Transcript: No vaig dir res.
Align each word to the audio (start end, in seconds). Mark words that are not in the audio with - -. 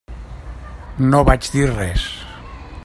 No 1.11 1.21
vaig 1.29 1.51
dir 1.57 1.69
res. 1.75 2.11